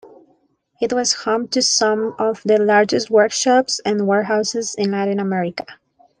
It 0.81 0.93
was 0.93 1.13
home 1.13 1.47
to 1.49 1.61
some 1.61 2.15
of 2.17 2.41
the 2.43 2.57
largest 2.57 3.11
workshops 3.11 3.79
and 3.85 4.07
warehouses 4.07 4.73
in 4.75 4.89
Latin 4.89 5.19
America. 5.19 5.67